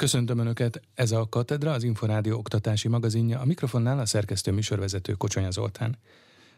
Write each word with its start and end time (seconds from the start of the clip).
Köszöntöm 0.00 0.38
Önöket, 0.38 0.80
ez 0.94 1.12
a 1.12 1.28
Katedra, 1.28 1.72
az 1.72 1.82
Inforádió 1.82 2.38
oktatási 2.38 2.88
magazinja, 2.88 3.40
a 3.40 3.44
mikrofonnál 3.44 3.98
a 3.98 4.06
szerkesztő 4.06 4.52
műsorvezető 4.52 5.12
Kocsonya 5.12 5.50
Zoltán. 5.50 5.98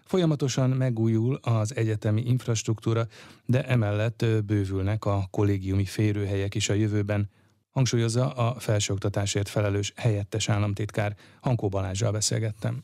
Folyamatosan 0.04 0.70
megújul 0.70 1.34
az 1.34 1.76
egyetemi 1.76 2.22
infrastruktúra, 2.22 3.06
de 3.46 3.66
emellett 3.66 4.24
bővülnek 4.44 5.04
a 5.04 5.26
kollégiumi 5.30 5.84
férőhelyek 5.84 6.54
is 6.54 6.68
a 6.68 6.74
jövőben, 6.74 7.30
hangsúlyozza 7.70 8.30
a 8.30 8.60
felsőoktatásért 8.60 9.48
felelős 9.48 9.92
helyettes 9.96 10.48
államtitkár. 10.48 11.16
Hankó 11.40 11.68
Balázsral 11.68 12.12
beszélgettem 12.12 12.82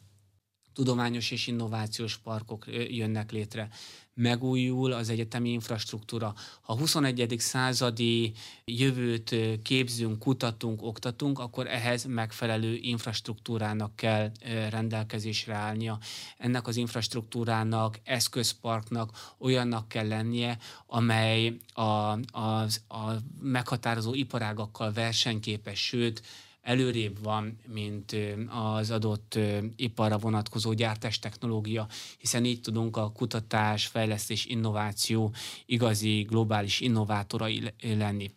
tudományos 0.73 1.31
és 1.31 1.47
innovációs 1.47 2.17
parkok 2.17 2.65
jönnek 2.89 3.33
létre. 3.33 3.69
Megújul 4.15 4.93
az 4.93 5.09
egyetemi 5.09 5.51
infrastruktúra. 5.51 6.35
Ha 6.61 6.77
21. 6.77 7.35
századi 7.39 8.33
jövőt 8.65 9.37
képzünk, 9.63 10.19
kutatunk, 10.19 10.83
oktatunk, 10.83 11.39
akkor 11.39 11.67
ehhez 11.67 12.05
megfelelő 12.05 12.75
infrastruktúrának 12.75 13.97
kell 13.97 14.31
rendelkezésre 14.71 15.55
állnia. 15.55 15.99
Ennek 16.39 16.67
az 16.67 16.77
infrastruktúrának, 16.77 18.01
eszközparknak 18.05 19.35
olyannak 19.39 19.89
kell 19.89 20.09
lennie, 20.09 20.59
amely 20.87 21.57
a, 21.73 21.83
a, 21.83 22.67
a 22.89 23.17
meghatározó 23.41 24.15
iparágakkal 24.15 24.93
versenyképes, 24.93 25.87
sőt, 25.87 26.23
előrébb 26.69 27.23
van, 27.23 27.59
mint 27.67 28.17
az 28.49 28.91
adott 28.91 29.39
iparra 29.77 30.19
vonatkozó 30.19 30.73
gyártás 30.73 31.19
technológia, 31.19 31.87
hiszen 32.19 32.45
így 32.45 32.61
tudunk 32.61 32.97
a 32.97 33.13
kutatás, 33.13 33.87
fejlesztés, 33.87 34.45
innováció 34.45 35.35
igazi 35.67 36.23
globális 36.23 36.81
innovátorai 36.81 37.73
lenni. 37.81 38.31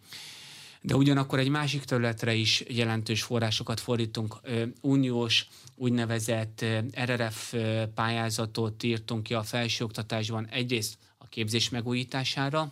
De 0.81 0.95
ugyanakkor 0.95 1.39
egy 1.39 1.49
másik 1.49 1.83
területre 1.83 2.33
is 2.33 2.63
jelentős 2.67 3.23
forrásokat 3.23 3.79
fordítunk. 3.79 4.35
Uniós 4.81 5.47
úgynevezett 5.75 6.65
RRF 7.03 7.55
pályázatot 7.95 8.83
írtunk 8.83 9.23
ki 9.23 9.33
a 9.33 9.43
felsőoktatásban 9.43 10.47
egyrészt 10.47 10.97
a 11.17 11.27
képzés 11.27 11.69
megújítására, 11.69 12.71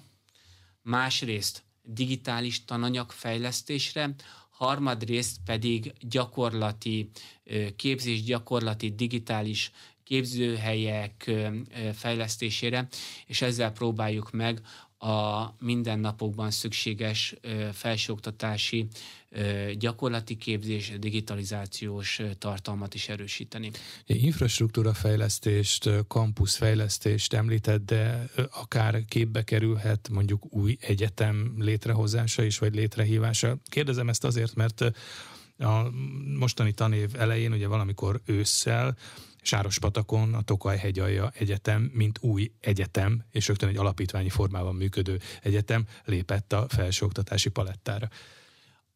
másrészt 0.82 1.64
digitális 1.84 2.66
tananyag 2.66 3.12
fejlesztésre, 3.12 4.16
harmadrészt 4.60 5.38
pedig 5.46 5.94
gyakorlati 6.00 7.10
képzés, 7.76 8.24
gyakorlati 8.24 8.96
digitális 8.96 9.72
képzőhelyek 10.04 11.32
fejlesztésére, 11.94 12.88
és 13.26 13.42
ezzel 13.42 13.72
próbáljuk 13.72 14.32
meg 14.32 14.62
a 15.00 15.46
mindennapokban 15.60 16.52
szükséges 16.52 17.36
felsőoktatási 17.74 18.88
gyakorlati 19.78 20.36
képzés, 20.36 20.94
digitalizációs 21.00 22.22
tartalmat 22.38 22.94
is 22.94 23.10
erősíteni. 23.10 23.72
Infrastruktúra 24.06 24.94
fejlesztést, 24.94 25.90
kampusz 26.08 26.56
fejlesztést 26.56 27.34
említett, 27.34 27.86
de 27.86 28.30
akár 28.52 29.06
képbe 29.08 29.44
kerülhet 29.44 30.10
mondjuk 30.12 30.54
új 30.54 30.78
egyetem 30.82 31.54
létrehozása 31.58 32.44
is, 32.44 32.58
vagy 32.58 32.76
létrehívása. 32.76 33.58
Kérdezem 33.66 34.10
ezt 34.10 34.24
azért, 34.24 34.56
mert 34.56 34.82
a 35.58 35.90
mostani 36.38 36.72
tanév 36.72 37.10
elején, 37.18 37.52
ugye 37.52 37.68
valamikor 37.68 38.22
ősszel 38.26 38.98
Sárospatakon 39.42 40.34
a 40.34 40.42
Tokaj 40.42 40.78
hegyalja 40.78 41.32
Egyetem, 41.36 41.92
mint 41.94 42.18
új 42.22 42.52
egyetem, 42.60 43.26
és 43.32 43.48
rögtön 43.48 43.70
egy 43.70 43.78
alapítványi 43.78 44.30
formában 44.30 44.76
működő 44.76 45.20
egyetem 45.42 45.86
lépett 46.06 46.54
a 46.54 46.66
felsőoktatási 46.70 47.50
palettára. 47.50 48.10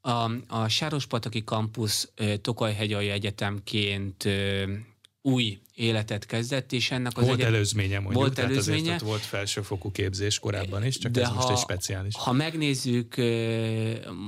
A, 0.01 0.31
a 0.47 0.67
Sárospataki 0.67 1.43
kampusz 1.43 2.11
Tokaj-hegyalja 2.41 3.13
Egyetemként 3.13 4.27
új 5.21 5.61
életet 5.75 6.25
kezdett, 6.25 6.71
és 6.71 6.91
ennek 6.91 7.17
az 7.17 7.25
volt 7.25 7.39
egy... 7.39 7.45
előzménye 7.45 7.99
mondjuk, 7.99 8.15
volt 8.15 8.33
tehát 8.33 8.51
előzménye, 8.51 8.97
volt 8.97 9.21
felsőfokú 9.21 9.91
képzés 9.91 10.39
korábban 10.39 10.85
is, 10.85 10.97
csak 10.97 11.11
de 11.11 11.21
ez 11.21 11.27
ha, 11.27 11.33
most 11.33 11.49
egy 11.49 11.57
speciális. 11.57 12.15
Ha 12.15 12.31
megnézzük 12.31 13.15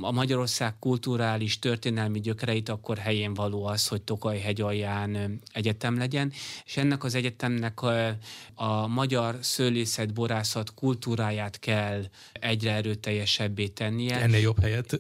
a 0.02 0.12
Magyarország 0.12 0.80
kulturális, 0.80 1.60
történelmi 1.60 2.20
gyökereit, 2.20 2.70
akkor 2.70 2.98
helyén 2.98 3.34
való 3.34 3.66
az, 3.66 3.88
hogy 3.88 4.02
Tokaj 4.02 4.40
hegy 4.40 4.62
alján 4.62 5.42
egyetem 5.52 5.98
legyen, 5.98 6.32
és 6.66 6.78
ennek 6.78 7.04
az 7.04 7.16
egyetemnek 7.16 7.82
a, 7.82 8.18
a 8.54 8.88
magyar 8.88 9.38
szőlészet, 9.42 10.14
borászat 10.14 10.74
kultúráját 10.74 11.60
kell 11.60 12.04
egyre 12.34 12.72
erőteljesebbé 12.72 13.68
tennie. 13.68 14.22
Ennél 14.22 14.40
jobb 14.40 14.62
helyet 14.62 15.00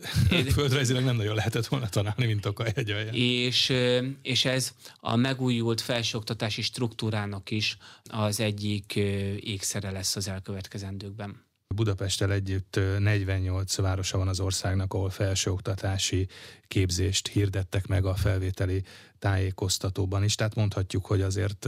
földrajzilag 0.53 1.03
nem 1.03 1.15
nagyon 1.15 1.35
lehetett 1.35 1.65
volna 1.65 1.89
találni, 1.89 2.25
mint 2.25 2.41
Tokaj 2.41 2.71
hegy 2.75 2.91
alján. 2.91 3.13
És, 3.13 3.73
és 4.21 4.45
ez 4.45 4.71
a 4.99 5.15
megújult 5.15 5.81
felsőoktatás 5.81 6.33
oktatási 6.35 6.61
struktúrának 6.61 7.51
is 7.51 7.77
az 8.03 8.39
egyik 8.39 8.95
ékszere 9.39 9.91
lesz 9.91 10.15
az 10.15 10.27
elkövetkezendőkben. 10.27 11.43
Budapesttel 11.75 12.31
együtt 12.31 12.79
48 12.99 13.75
városa 13.75 14.17
van 14.17 14.27
az 14.27 14.39
országnak, 14.39 14.93
ahol 14.93 15.09
felsőoktatási 15.09 16.27
képzést 16.67 17.27
hirdettek 17.27 17.87
meg 17.87 18.05
a 18.05 18.15
felvételi 18.15 18.83
tájékoztatóban 19.25 20.23
is, 20.23 20.35
tehát 20.35 20.55
mondhatjuk, 20.55 21.05
hogy 21.05 21.21
azért 21.21 21.67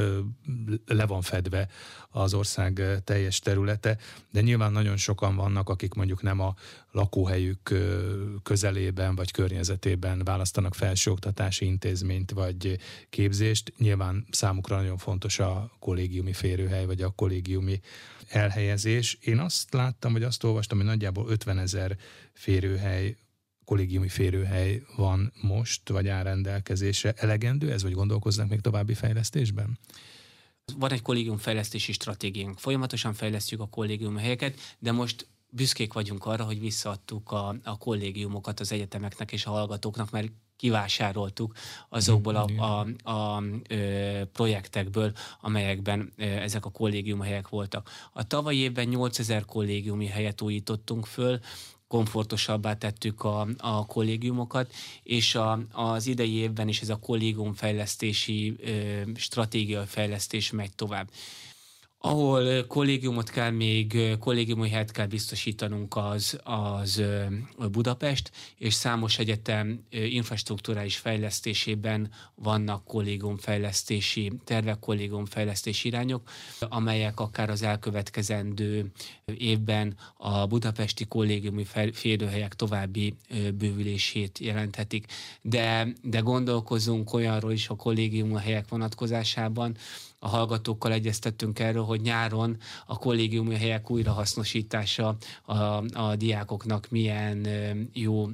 le 0.85 1.05
van 1.05 1.21
fedve 1.21 1.67
az 2.09 2.33
ország 2.33 2.81
teljes 3.03 3.39
területe, 3.39 3.97
de 4.31 4.41
nyilván 4.41 4.71
nagyon 4.71 4.97
sokan 4.97 5.35
vannak, 5.35 5.69
akik 5.69 5.93
mondjuk 5.93 6.21
nem 6.21 6.39
a 6.39 6.55
lakóhelyük 6.91 7.73
közelében 8.43 9.15
vagy 9.15 9.31
környezetében 9.31 10.21
választanak 10.23 10.75
felsőoktatási 10.75 11.65
intézményt 11.65 12.31
vagy 12.31 12.79
képzést. 13.09 13.73
Nyilván 13.77 14.25
számukra 14.31 14.75
nagyon 14.75 14.97
fontos 14.97 15.39
a 15.39 15.71
kollégiumi 15.79 16.33
férőhely 16.33 16.85
vagy 16.85 17.01
a 17.01 17.09
kollégiumi 17.09 17.79
elhelyezés. 18.27 19.17
Én 19.21 19.39
azt 19.39 19.73
láttam, 19.73 20.13
vagy 20.13 20.23
azt 20.23 20.43
olvastam, 20.43 20.77
hogy 20.77 20.87
nagyjából 20.87 21.29
50 21.29 21.57
ezer 21.57 21.97
férőhely 22.33 23.15
kollégiumi 23.67 24.09
férőhely 24.09 24.81
van 24.95 25.33
most, 25.41 25.89
vagy 25.89 26.07
áll 26.07 26.23
rendelkezésre. 26.23 27.11
Elegendő 27.11 27.71
ez, 27.71 27.83
vagy 27.83 27.93
gondolkoznak 27.93 28.49
még 28.49 28.61
további 28.61 28.93
fejlesztésben? 28.93 29.79
Van 30.77 30.91
egy 30.91 31.01
kollégium 31.01 31.37
fejlesztési 31.37 31.91
stratégiánk. 31.91 32.59
Folyamatosan 32.59 33.13
fejlesztjük 33.13 33.59
a 33.59 33.67
kollégium 33.67 34.17
helyeket, 34.17 34.59
de 34.79 34.91
most 34.91 35.27
büszkék 35.49 35.93
vagyunk 35.93 36.25
arra, 36.25 36.43
hogy 36.43 36.59
visszaadtuk 36.59 37.31
a, 37.31 37.55
a 37.63 37.77
kollégiumokat 37.77 38.59
az 38.59 38.71
egyetemeknek 38.71 39.31
és 39.31 39.45
a 39.45 39.49
hallgatóknak, 39.49 40.11
mert 40.11 40.31
kivásároltuk 40.55 41.53
azokból 41.89 42.35
a, 42.35 42.45
a, 42.57 42.87
a, 43.03 43.11
a 43.11 43.43
ö, 43.69 44.21
projektekből, 44.31 45.13
amelyekben 45.41 46.11
ö, 46.17 46.23
ezek 46.23 46.65
a 46.65 46.69
kollégium 46.69 47.21
helyek 47.21 47.49
voltak. 47.49 47.89
A 48.13 48.27
tavalyi 48.27 48.57
évben 48.57 48.87
8000 48.87 49.45
kollégiumi 49.45 50.05
helyet 50.05 50.41
újítottunk 50.41 51.05
föl, 51.05 51.39
komfortosabbá 51.87 52.73
tettük 52.77 53.23
a, 53.23 53.47
a 53.57 53.85
kollégiumokat, 53.85 54.73
és 55.03 55.35
a, 55.35 55.59
az 55.71 56.07
idei 56.07 56.33
évben 56.33 56.67
is 56.67 56.81
ez 56.81 56.89
a 56.89 56.99
kollégiumfejlesztési 56.99 58.55
ö, 58.59 59.01
stratégia 59.15 59.85
fejlesztés 59.85 60.51
megy 60.51 60.71
tovább 60.75 61.09
ahol 61.99 62.65
kollégiumot 62.65 63.29
kell 63.29 63.49
még, 63.49 64.17
kollégiumi 64.19 64.69
helyet 64.69 64.91
kell 64.91 65.05
biztosítanunk 65.05 65.95
az, 65.95 66.39
az 66.43 67.03
Budapest, 67.71 68.31
és 68.57 68.73
számos 68.73 69.19
egyetem 69.19 69.83
infrastruktúrális 69.89 70.97
fejlesztésében 70.97 72.11
vannak 72.35 72.85
kollégiumfejlesztési 72.85 74.31
tervek, 74.43 74.79
kollégiumfejlesztési 74.79 75.87
irányok, 75.87 76.29
amelyek 76.59 77.19
akár 77.19 77.49
az 77.49 77.61
elkövetkezendő 77.61 78.91
évben 79.37 79.95
a 80.17 80.45
budapesti 80.45 81.05
kollégiumi 81.05 81.65
férőhelyek 81.93 82.53
további 82.53 83.15
bővülését 83.57 84.39
jelenthetik. 84.39 85.05
De, 85.41 85.87
de 86.01 86.19
gondolkozunk 86.19 87.13
olyanról 87.13 87.51
is 87.51 87.69
a 87.69 87.75
kollégium 87.75 88.35
helyek 88.35 88.69
vonatkozásában, 88.69 89.77
a 90.19 90.27
hallgatókkal 90.27 90.91
egyeztettünk 90.91 91.59
erről, 91.59 91.83
hogy 91.83 92.01
nyáron 92.01 92.57
a 92.85 92.97
kollégiumi 92.97 93.55
helyek 93.55 93.89
újrahasznosítása 93.89 95.17
a, 95.43 95.53
a 95.93 96.15
diákoknak 96.15 96.89
milyen 96.89 97.47
jó 97.93 98.27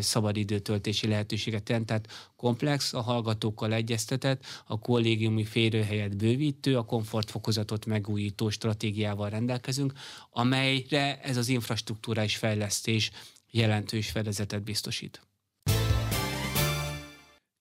szabadidőtöltési 0.00 1.08
lehetőséget 1.08 1.68
jelent. 1.68 1.86
Tehát 1.86 2.08
komplex, 2.36 2.92
a 2.92 3.00
hallgatókkal 3.00 3.72
egyeztetett, 3.72 4.44
a 4.66 4.78
kollégiumi 4.78 5.44
férőhelyet 5.44 6.16
bővítő, 6.16 6.76
a 6.76 6.84
komfortfokozatot 6.84 7.86
megújító 7.86 8.50
stratégiával 8.50 9.28
rendelkezünk, 9.28 9.92
amelyre 10.30 11.20
ez 11.20 11.36
az 11.36 11.48
infrastruktúrális 11.48 12.36
fejlesztés 12.36 13.10
jelentős 13.50 14.10
fedezetet 14.10 14.62
biztosít. 14.62 15.20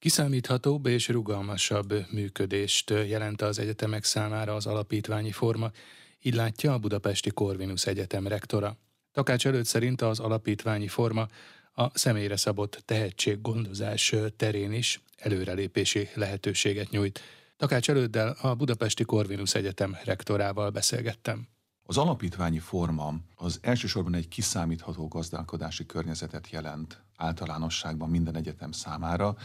Kiszámíthatóbb 0.01 0.86
és 0.86 1.09
rugalmasabb 1.09 2.06
működést 2.12 2.89
jelent 2.89 3.42
az 3.42 3.59
egyetemek 3.59 4.03
számára 4.03 4.56
az 4.56 4.65
alapítványi 4.65 5.31
forma, 5.31 5.71
így 6.21 6.33
látja 6.33 6.74
a 6.74 6.77
Budapesti 6.77 7.30
Corvinus 7.30 7.86
Egyetem 7.86 8.27
rektora. 8.27 8.77
Takács 9.12 9.48
előtt 9.48 9.65
szerint 9.65 10.01
az 10.01 10.19
alapítványi 10.19 10.88
forma 10.88 11.27
a 11.74 11.98
személyre 11.98 12.36
szabott 12.36 12.81
tehetséggondozás 12.86 14.15
terén 14.36 14.74
is 14.74 15.01
előrelépési 15.18 16.09
lehetőséget 16.13 16.89
nyújt. 16.89 17.19
Takács 17.57 17.89
előddel 17.89 18.38
a 18.42 18.56
Budapesti 18.56 19.04
Corvinus 19.04 19.56
Egyetem 19.56 19.97
rektorával 20.04 20.69
beszélgettem. 20.69 21.47
Az 21.83 21.97
alapítványi 21.97 22.59
forma 22.59 23.13
az 23.36 23.59
elsősorban 23.62 24.13
egy 24.13 24.27
kiszámítható 24.27 25.07
gazdálkodási 25.07 25.86
környezetet 25.86 26.50
jelent 26.50 27.04
általánosságban 27.15 28.09
minden 28.09 28.36
egyetem 28.36 28.71
számára, 28.71 29.36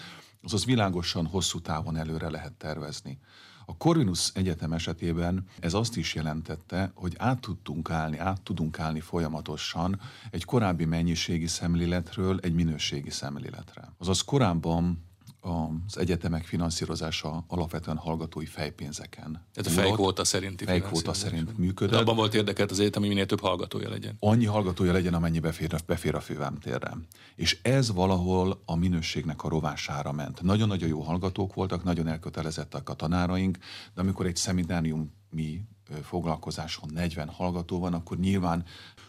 azaz 0.46 0.64
világosan 0.64 1.26
hosszú 1.26 1.60
távon 1.60 1.96
előre 1.96 2.30
lehet 2.30 2.52
tervezni. 2.52 3.18
A 3.64 3.76
Corvinus 3.76 4.30
Egyetem 4.34 4.72
esetében 4.72 5.46
ez 5.60 5.74
azt 5.74 5.96
is 5.96 6.14
jelentette, 6.14 6.92
hogy 6.94 7.14
át 7.18 7.40
tudtunk 7.40 7.90
állni, 7.90 8.18
át 8.18 8.42
tudunk 8.42 8.78
állni 8.78 9.00
folyamatosan 9.00 10.00
egy 10.30 10.44
korábbi 10.44 10.84
mennyiségi 10.84 11.46
szemléletről 11.46 12.38
egy 12.42 12.54
minőségi 12.54 13.10
szemléletre. 13.10 13.92
Azaz 13.98 14.20
korábban 14.20 15.05
az 15.46 15.98
egyetemek 15.98 16.44
finanszírozása 16.44 17.44
alapvetően 17.48 17.96
hallgatói 17.96 18.46
fejpénzeken. 18.46 19.46
Tehát 19.54 19.78
a 19.78 19.82
fejkvóta 19.82 20.24
szerinti 20.24 20.64
fejkvóta 20.64 21.12
szerint 21.12 21.58
működött. 21.58 21.94
De 21.94 22.00
abban 22.00 22.16
volt 22.16 22.34
érdekelt 22.34 22.70
az 22.70 22.80
egyetem, 22.80 23.00
hogy 23.00 23.10
minél 23.10 23.26
több 23.26 23.40
hallgatója 23.40 23.88
legyen. 23.88 24.16
Annyi 24.18 24.44
hallgatója 24.44 24.92
legyen, 24.92 25.14
amennyi 25.14 25.38
befér, 25.38 25.82
befér 25.86 26.14
a 26.14 26.20
fővámtérre. 26.20 26.96
És 27.34 27.58
ez 27.62 27.92
valahol 27.92 28.62
a 28.64 28.76
minőségnek 28.76 29.44
a 29.44 29.48
rovására 29.48 30.12
ment. 30.12 30.42
Nagyon-nagyon 30.42 30.88
jó 30.88 31.00
hallgatók 31.00 31.54
voltak, 31.54 31.84
nagyon 31.84 32.08
elkötelezettek 32.08 32.88
a 32.88 32.94
tanáraink, 32.94 33.58
de 33.94 34.00
amikor 34.00 34.26
egy 34.26 34.36
szeminárium 34.36 35.12
mi 35.30 35.64
foglalkozáson 36.02 36.90
40 36.92 37.28
hallgató 37.28 37.78
van, 37.78 37.94
akkor 37.94 38.18
nyilván 38.18 38.64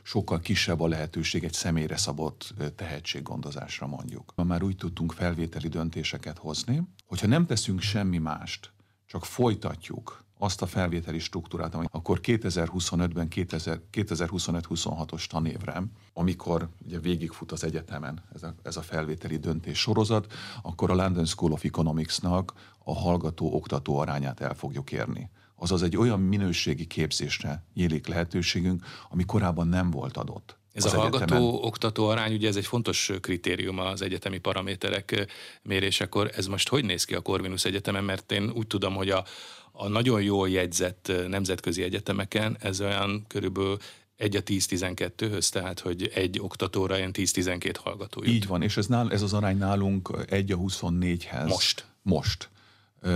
sokkal 0.07 0.39
kisebb 0.39 0.79
a 0.79 0.87
lehetőség 0.87 1.43
egy 1.43 1.53
személyre 1.53 1.97
szabott 1.97 2.53
tehetséggondozásra 2.75 3.87
mondjuk. 3.87 4.33
Már 4.35 4.63
úgy 4.63 4.75
tudtunk 4.75 5.11
felvételi 5.11 5.67
döntéseket 5.67 6.37
hozni, 6.37 6.81
hogyha 7.05 7.27
nem 7.27 7.45
teszünk 7.45 7.81
semmi 7.81 8.17
mást, 8.17 8.71
csak 9.05 9.25
folytatjuk 9.25 10.23
azt 10.37 10.61
a 10.61 10.65
felvételi 10.65 11.19
struktúrát, 11.19 11.75
ami 11.75 11.85
akkor 11.91 12.19
2025-ben 12.23 13.27
2025-26-os 13.31 15.25
tanévre, 15.25 15.83
amikor 16.13 16.69
ugye 16.85 16.99
végigfut 16.99 17.51
az 17.51 17.63
egyetemen 17.63 18.23
ez 18.33 18.43
a, 18.43 18.55
ez 18.63 18.77
a 18.77 18.81
felvételi 18.81 19.37
döntés 19.37 19.79
sorozat, 19.79 20.33
akkor 20.61 20.91
a 20.91 20.95
London 20.95 21.25
School 21.25 21.51
of 21.51 21.63
Economics-nak 21.63 22.53
a 22.83 22.95
hallgató-oktató 22.95 23.97
arányát 23.97 24.39
el 24.39 24.53
fogjuk 24.53 24.91
érni 24.91 25.29
azaz 25.57 25.83
egy 25.83 25.97
olyan 25.97 26.19
minőségi 26.19 26.85
képzésre 26.85 27.63
nyílik 27.73 28.07
lehetőségünk, 28.07 28.85
ami 29.09 29.25
korábban 29.25 29.67
nem 29.67 29.91
volt 29.91 30.17
adott. 30.17 30.57
Ez 30.73 30.85
a 30.85 30.99
hallgató-oktató 30.99 32.07
arány, 32.07 32.33
ugye 32.33 32.47
ez 32.47 32.55
egy 32.55 32.65
fontos 32.65 33.11
kritérium 33.21 33.79
az 33.79 34.01
egyetemi 34.01 34.37
paraméterek 34.37 35.27
mérésekor. 35.61 36.31
Ez 36.35 36.47
most 36.47 36.69
hogy 36.69 36.85
néz 36.85 37.03
ki 37.03 37.15
a 37.15 37.21
Corvinus 37.21 37.65
Egyetemen? 37.65 38.03
Mert 38.03 38.31
én 38.31 38.49
úgy 38.49 38.67
tudom, 38.67 38.95
hogy 38.95 39.09
a, 39.09 39.25
a 39.71 39.87
nagyon 39.87 40.21
jól 40.21 40.49
jegyzett 40.49 41.11
nemzetközi 41.27 41.83
egyetemeken 41.83 42.57
ez 42.59 42.81
olyan 42.81 43.25
körülbelül 43.27 43.77
egy 44.17 44.35
a 44.35 44.43
10-12-höz, 44.43 45.49
tehát 45.49 45.79
hogy 45.79 46.11
egy 46.13 46.39
oktatóra 46.39 46.97
ilyen 46.97 47.11
10-12 47.13 47.75
hallgató 47.83 48.23
jut. 48.23 48.33
Így 48.33 48.47
van, 48.47 48.61
és 48.61 48.77
ez, 48.77 48.85
nál, 48.85 49.11
ez 49.11 49.21
az 49.21 49.33
arány 49.33 49.57
nálunk 49.57 50.09
egy 50.29 50.51
a 50.51 50.57
24-hez. 50.57 51.47
Most. 51.47 51.85
Most. 52.01 52.49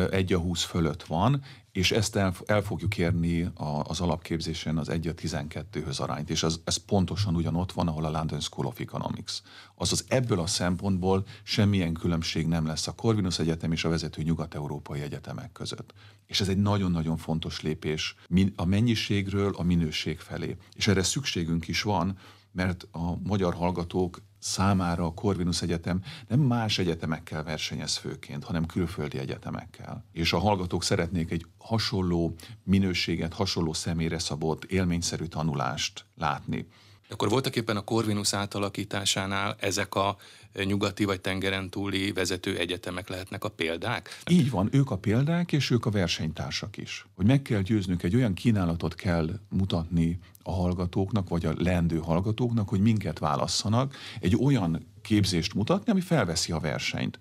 Egy 0.10 0.34
a 0.34 0.38
20 0.38 0.64
fölött 0.64 1.04
van, 1.04 1.44
és 1.72 1.92
ezt 1.92 2.16
el, 2.16 2.34
el 2.46 2.62
fogjuk 2.62 2.98
érni 2.98 3.42
a, 3.42 3.84
az 3.88 4.00
alapképzésen 4.00 4.78
az 4.78 4.90
1 4.90 5.08
a 5.08 5.14
12-höz 5.14 6.00
arányt, 6.00 6.30
és 6.30 6.44
az, 6.44 6.62
ez 6.64 6.76
pontosan 6.76 7.36
ugyanott 7.36 7.72
van, 7.72 7.88
ahol 7.88 8.06
a 8.06 8.10
London 8.10 8.40
School 8.40 8.68
of 8.68 8.80
Economics. 8.80 9.34
Azaz 9.76 10.06
ebből 10.08 10.40
a 10.40 10.48
szempontból 10.48 11.26
semmilyen 11.44 11.94
különbség 11.94 12.48
nem 12.48 12.66
lesz 12.66 12.88
a 12.88 12.92
Corvinus 12.92 13.40
Egyetem 13.40 13.72
és 13.72 13.84
a 13.84 13.90
vezető 13.90 14.22
nyugat-európai 14.22 15.02
egyetemek 15.02 15.52
között. 15.52 15.94
És 16.26 16.42
ez 16.42 16.50
egy 16.50 16.58
nagyon-nagyon 16.58 17.18
fontos 17.18 17.62
lépés 17.62 18.16
a 18.56 18.66
mennyiségről 18.66 19.54
a 19.58 19.64
minőség 19.64 20.20
felé. 20.20 20.58
És 20.76 20.88
erre 20.88 21.04
szükségünk 21.04 21.68
is 21.68 21.82
van, 21.82 22.18
mert 22.52 22.88
a 22.92 23.18
magyar 23.24 23.54
hallgatók 23.54 24.22
számára 24.42 25.06
a 25.06 25.14
Corvinus 25.14 25.62
Egyetem 25.62 26.02
nem 26.28 26.40
más 26.40 26.78
egyetemekkel 26.78 27.44
versenyez 27.44 27.96
főként, 27.96 28.44
hanem 28.44 28.66
külföldi 28.66 29.18
egyetemekkel. 29.18 30.06
És 30.12 30.34
a 30.34 30.40
hallgatók 30.40 30.84
szeretnék 30.84 31.32
egy 31.32 31.46
hasonló 31.58 32.36
minőséget, 32.64 33.34
hasonló 33.34 33.74
személyre 33.74 34.20
szabott, 34.20 34.64
élményszerű 34.64 35.26
tanulást 35.26 36.06
látni. 36.16 36.68
Akkor 37.12 37.30
voltak 37.30 37.56
éppen 37.56 37.78
a 37.78 37.82
Corvinus 37.82 38.34
átalakításánál 38.34 39.56
ezek 39.60 39.96
a 39.96 40.18
nyugati 40.54 41.06
vagy 41.06 41.22
tengeren 41.22 41.70
túli 41.70 42.12
vezető 42.12 42.58
egyetemek 42.58 43.10
lehetnek 43.10 43.44
a 43.44 43.50
példák? 43.50 44.22
Így 44.30 44.50
van, 44.50 44.70
ők 44.72 44.92
a 44.92 44.98
példák, 44.98 45.52
és 45.52 45.70
ők 45.70 45.86
a 45.86 45.90
versenytársak 45.90 46.78
is. 46.78 47.06
Hogy 47.16 47.26
meg 47.26 47.42
kell 47.42 47.62
győznünk, 47.62 48.04
egy 48.04 48.16
olyan 48.16 48.34
kínálatot 48.34 48.96
kell 48.96 49.30
mutatni 49.50 50.20
a 50.44 50.52
hallgatóknak, 50.52 51.30
vagy 51.30 51.46
a 51.46 51.54
leendő 51.58 51.98
hallgatóknak, 51.98 52.70
hogy 52.70 52.80
minket 52.80 53.20
válasszanak, 53.20 53.96
egy 54.20 54.36
olyan 54.36 54.86
képzést 55.02 55.54
mutatni, 55.54 55.92
ami 55.92 56.02
felveszi 56.02 56.52
a 56.52 56.60
versenyt 56.60 57.20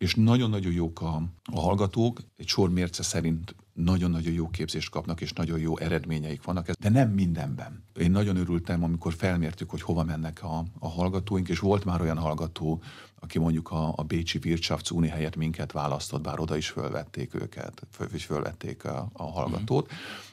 és 0.00 0.14
nagyon-nagyon 0.14 0.72
jók 0.72 1.00
a, 1.00 1.22
a 1.52 1.60
hallgatók, 1.60 2.20
egy 2.36 2.48
sor 2.48 2.70
mérce 2.70 3.02
szerint 3.02 3.54
nagyon-nagyon 3.82 4.32
jó 4.32 4.48
képzést 4.48 4.90
kapnak, 4.90 5.20
és 5.20 5.32
nagyon 5.32 5.58
jó 5.58 5.78
eredményeik 5.78 6.42
vannak, 6.42 6.70
de 6.70 6.88
nem 6.88 7.10
mindenben. 7.10 7.84
Én 7.98 8.10
nagyon 8.10 8.36
örültem, 8.36 8.84
amikor 8.84 9.14
felmértük, 9.14 9.70
hogy 9.70 9.82
hova 9.82 10.04
mennek 10.04 10.42
a, 10.42 10.64
a 10.78 10.88
hallgatóink, 10.88 11.48
és 11.48 11.58
volt 11.58 11.84
már 11.84 12.00
olyan 12.00 12.18
hallgató, 12.18 12.82
aki 13.20 13.38
mondjuk 13.38 13.70
a, 13.70 13.92
a 13.96 14.02
Bécsi 14.02 14.38
Wirtschaftsuni 14.44 15.08
helyett 15.08 15.36
minket 15.36 15.72
választott, 15.72 16.22
bár 16.22 16.40
oda 16.40 16.56
is 16.56 16.68
fölvették 16.68 17.34
őket, 17.34 17.86
föl, 17.90 18.08
fölvették 18.08 18.84
a, 18.84 19.08
a 19.12 19.22
hallgatót, 19.22 19.90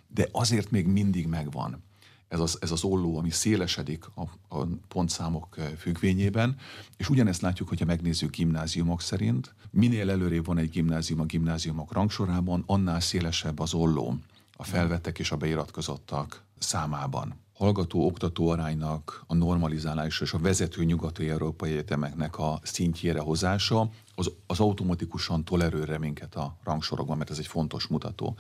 de 0.08 0.28
azért 0.32 0.72
még 0.72 0.88
mindig 0.88 1.28
megvan 1.28 1.86
ez 2.28 2.40
az, 2.40 2.58
ez 2.62 2.72
az 2.72 2.84
olló, 2.84 3.18
ami 3.18 3.30
szélesedik 3.30 4.06
a, 4.16 4.22
a 4.58 4.66
pontszámok 4.88 5.58
eh, 5.58 5.66
függvényében, 5.78 6.56
és 6.98 7.10
ugyanezt 7.10 7.42
látjuk, 7.42 7.70
hogyha 7.70 7.86
megnézzük 7.86 8.36
gimnáziumok 8.36 9.02
szerint. 9.02 9.56
Minél 9.72 10.10
előrébb 10.10 10.46
van 10.46 10.58
egy 10.58 10.70
gimnázium 10.70 11.20
a 11.20 11.26
gimnáziumok 11.26 11.94
rangsorában, 11.94 12.64
annál 12.66 13.00
szélesebb 13.00 13.60
az 13.60 13.74
olló 13.74 14.18
a 14.58 14.64
felvettek 14.64 15.20
és 15.20 15.32
a 15.32 15.38
beiratkozottak 15.38 16.44
számában. 16.60 17.36
Hallgató-oktató 17.54 18.50
aránynak 18.50 19.24
a 19.28 19.36
normalizálása 19.36 20.24
és 20.24 20.34
a 20.34 20.38
vezető 20.38 20.84
nyugati 20.84 21.30
európai 21.30 21.72
egyetemeknek 21.72 22.38
a 22.38 22.60
szintjére 22.64 23.20
hozása, 23.20 23.90
az, 24.16 24.32
az 24.48 24.60
automatikusan 24.60 25.44
tolerőre 25.44 25.98
minket 25.98 26.36
a 26.36 26.58
rangsorokban, 26.64 27.18
mert 27.18 27.30
ez 27.30 27.38
egy 27.38 27.48
fontos 27.48 27.88
mutató. 27.88 28.38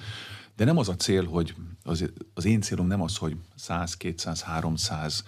De 0.57 0.65
nem 0.65 0.77
az 0.77 0.89
a 0.89 0.95
cél, 0.95 1.25
hogy 1.25 1.55
az, 1.83 2.11
az 2.33 2.45
én 2.45 2.61
célom 2.61 2.87
nem 2.87 3.01
az, 3.01 3.17
hogy 3.17 3.37
100, 3.55 3.97
200, 3.97 4.41
300 4.41 5.23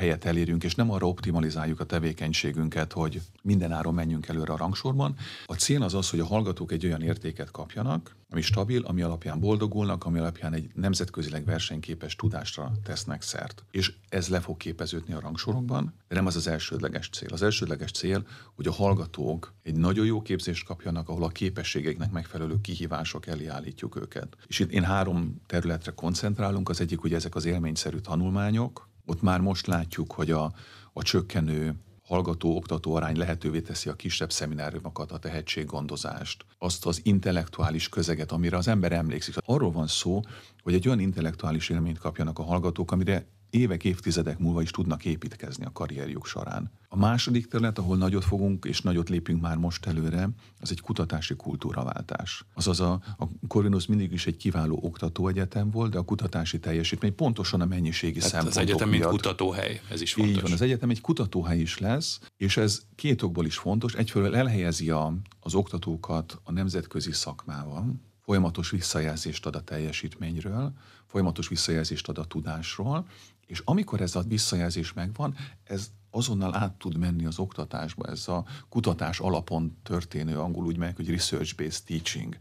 helyet 0.00 0.24
elérjünk, 0.24 0.64
és 0.64 0.74
nem 0.74 0.90
arra 0.90 1.08
optimalizáljuk 1.08 1.80
a 1.80 1.84
tevékenységünket, 1.84 2.92
hogy 2.92 3.20
minden 3.42 3.72
áron 3.72 3.94
menjünk 3.94 4.28
előre 4.28 4.52
a 4.52 4.56
rangsorban. 4.56 5.16
A 5.46 5.54
cél 5.54 5.82
az 5.82 5.94
az, 5.94 6.10
hogy 6.10 6.20
a 6.20 6.26
hallgatók 6.26 6.72
egy 6.72 6.86
olyan 6.86 7.02
értéket 7.02 7.50
kapjanak, 7.50 8.16
ami 8.30 8.40
stabil, 8.40 8.84
ami 8.84 9.02
alapján 9.02 9.40
boldogulnak, 9.40 10.04
ami 10.04 10.18
alapján 10.18 10.52
egy 10.52 10.70
nemzetközileg 10.74 11.44
versenyképes 11.44 12.16
tudásra 12.16 12.72
tesznek 12.84 13.22
szert. 13.22 13.64
És 13.70 13.92
ez 14.08 14.28
le 14.28 14.40
fog 14.40 14.56
képeződni 14.56 15.14
a 15.14 15.20
rangsorokban, 15.20 15.94
de 16.08 16.14
nem 16.14 16.26
az 16.26 16.36
az 16.36 16.46
elsődleges 16.46 17.08
cél. 17.08 17.32
Az 17.32 17.42
elsődleges 17.42 17.90
cél, 17.90 18.26
hogy 18.54 18.66
a 18.66 18.72
hallgatók 18.72 19.52
egy 19.62 19.76
nagyon 19.76 20.06
jó 20.06 20.22
képzést 20.22 20.64
kapjanak, 20.64 21.08
ahol 21.08 21.24
a 21.24 21.28
képességeknek 21.28 22.10
megfelelő 22.10 22.60
kihívások 22.60 23.26
elé 23.26 23.46
állítjuk 23.46 23.96
őket. 23.96 24.36
És 24.46 24.58
itt 24.58 24.70
én 24.70 24.84
három 24.84 25.40
területre 25.46 25.92
koncentrálunk. 25.92 26.68
Az 26.68 26.80
egyik, 26.80 26.98
hogy 26.98 27.14
ezek 27.14 27.34
az 27.34 27.44
élményszerű 27.44 27.98
tanulmányok, 27.98 28.88
ott 29.10 29.22
már 29.22 29.40
most 29.40 29.66
látjuk, 29.66 30.12
hogy 30.12 30.30
a, 30.30 30.52
a 30.92 31.02
csökkenő 31.02 31.74
hallgató-oktató 32.02 32.94
arány 32.94 33.16
lehetővé 33.16 33.60
teszi 33.60 33.88
a 33.88 33.94
kisebb 33.94 34.32
szemináriumokat, 34.32 35.12
a 35.12 35.18
tehetséggondozást, 35.18 36.44
azt 36.58 36.86
az 36.86 37.00
intellektuális 37.02 37.88
közeget, 37.88 38.32
amire 38.32 38.56
az 38.56 38.68
ember 38.68 38.92
emlékszik. 38.92 39.34
Arról 39.44 39.70
van 39.70 39.86
szó, 39.86 40.20
hogy 40.62 40.74
egy 40.74 40.86
olyan 40.86 41.00
intellektuális 41.00 41.68
élményt 41.68 41.98
kapjanak 41.98 42.38
a 42.38 42.42
hallgatók, 42.42 42.92
amire 42.92 43.26
évek, 43.50 43.84
évtizedek 43.84 44.38
múlva 44.38 44.62
is 44.62 44.70
tudnak 44.70 45.04
építkezni 45.04 45.64
a 45.64 45.72
karrierjük 45.72 46.24
során. 46.24 46.70
A 46.88 46.96
második 46.96 47.46
terület, 47.46 47.78
ahol 47.78 47.96
nagyot 47.96 48.24
fogunk 48.24 48.64
és 48.64 48.80
nagyot 48.80 49.08
lépünk 49.08 49.40
már 49.40 49.56
most 49.56 49.86
előre, 49.86 50.28
az 50.60 50.70
egy 50.70 50.80
kutatási 50.80 51.36
kultúraváltás. 51.36 52.44
Azaz 52.54 52.80
a, 52.80 53.00
a 53.18 53.24
Corvinus 53.48 53.86
mindig 53.86 54.12
is 54.12 54.26
egy 54.26 54.36
kiváló 54.36 54.78
oktatóegyetem 54.82 55.70
volt, 55.70 55.90
de 55.90 55.98
a 55.98 56.02
kutatási 56.02 56.58
teljesítmény 56.58 57.14
pontosan 57.14 57.60
a 57.60 57.66
mennyiségi 57.66 58.18
Tehát 58.18 58.30
szempontok 58.30 58.62
az 58.62 58.68
egyetem 58.68 58.88
miatt. 58.88 59.10
mint 59.10 59.22
kutatóhely, 59.22 59.80
ez 59.90 60.00
is 60.00 60.12
fontos. 60.12 60.34
Így 60.34 60.42
van, 60.42 60.52
az 60.52 60.60
egyetem 60.60 60.90
egy 60.90 61.00
kutatóhely 61.00 61.58
is 61.58 61.78
lesz, 61.78 62.20
és 62.36 62.56
ez 62.56 62.82
két 62.94 63.22
okból 63.22 63.46
is 63.46 63.56
fontos. 63.56 63.94
Egyfelől 63.94 64.36
elhelyezi 64.36 64.90
a, 64.90 65.14
az 65.40 65.54
oktatókat 65.54 66.40
a 66.42 66.52
nemzetközi 66.52 67.12
szakmával, 67.12 67.94
folyamatos 68.30 68.70
visszajelzést 68.70 69.46
ad 69.46 69.56
a 69.56 69.60
teljesítményről, 69.60 70.72
folyamatos 71.06 71.48
visszajelzést 71.48 72.08
ad 72.08 72.18
a 72.18 72.24
tudásról, 72.24 73.06
és 73.46 73.62
amikor 73.64 74.00
ez 74.00 74.14
a 74.14 74.22
visszajelzés 74.22 74.92
megvan, 74.92 75.36
ez 75.64 75.90
azonnal 76.10 76.54
át 76.54 76.72
tud 76.72 76.96
menni 76.96 77.24
az 77.24 77.38
oktatásba. 77.38 78.06
Ez 78.06 78.28
a 78.28 78.44
kutatás 78.68 79.20
alapon 79.20 79.78
történő, 79.82 80.38
angol 80.38 80.64
úgy 80.64 80.76
meg, 80.76 80.96
hogy 80.96 81.10
research-based 81.10 81.84
teaching, 81.84 82.38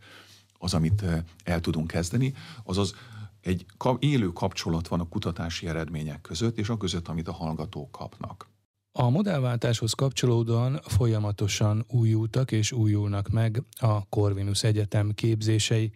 az, 0.58 0.74
amit 0.74 1.04
el 1.44 1.60
tudunk 1.60 1.88
kezdeni, 1.88 2.34
azaz 2.64 2.96
egy 3.42 3.66
élő 4.00 4.28
kapcsolat 4.28 4.88
van 4.88 5.00
a 5.00 5.08
kutatási 5.08 5.68
eredmények 5.68 6.22
között, 6.22 6.58
és 6.58 6.70
a 6.70 6.78
között, 6.78 7.08
amit 7.08 7.28
a 7.28 7.34
hallgatók 7.34 7.92
kapnak. 7.92 8.48
A 8.94 9.10
modellváltáshoz 9.10 9.94
kapcsolódóan 9.94 10.74
folyamatosan 10.98 11.76
újultak 12.02 12.52
és 12.52 12.72
újulnak 12.72 13.26
meg 13.34 13.52
a 13.82 13.94
Corvinus 14.10 14.64
Egyetem 14.64 15.08
képzései. 15.16 15.92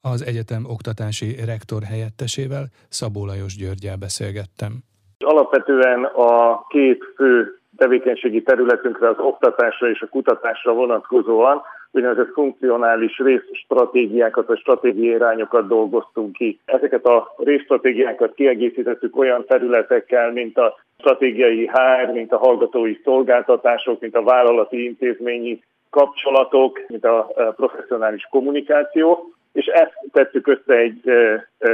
Az 0.00 0.24
egyetem 0.26 0.64
oktatási 0.64 1.44
rektor 1.44 1.82
helyettesével 1.82 2.64
Szabó 2.88 3.26
Lajos 3.26 3.56
Györgyel 3.56 3.96
beszélgettem. 3.96 4.72
Alapvetően 5.18 6.04
a 6.04 6.64
két 6.68 7.04
fő 7.16 7.58
tevékenységi 7.76 8.42
területünkre, 8.42 9.08
az 9.08 9.18
oktatásra 9.18 9.90
és 9.90 10.00
a 10.00 10.08
kutatásra 10.08 10.72
vonatkozóan 10.72 11.62
úgynevezett 11.90 12.32
funkcionális 12.32 13.18
részstratégiákat 13.18 14.46
vagy 14.46 14.58
stratégiai 14.58 15.14
irányokat 15.14 15.68
dolgoztunk 15.68 16.32
ki. 16.32 16.60
Ezeket 16.64 17.04
a 17.06 17.34
részstratégiákat 17.36 18.34
kiegészítettük 18.34 19.16
olyan 19.16 19.44
területekkel, 19.46 20.32
mint 20.32 20.58
a 20.58 20.83
stratégiai 20.98 21.66
HR, 21.66 22.12
mint 22.12 22.32
a 22.32 22.38
hallgatói 22.38 22.94
szolgáltatások, 23.04 24.00
mint 24.00 24.16
a 24.16 24.22
vállalati 24.22 24.84
intézményi 24.84 25.62
kapcsolatok, 25.90 26.80
mint 26.88 27.04
a 27.04 27.32
professzionális 27.56 28.26
kommunikáció, 28.30 29.32
és 29.52 29.66
ezt 29.66 29.98
tettük 30.12 30.46
össze 30.46 30.74
egy 30.74 31.00